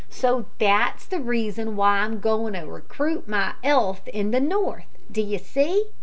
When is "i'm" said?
1.85-2.19